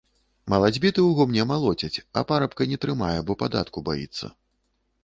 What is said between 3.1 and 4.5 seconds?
бо падатку баіцца.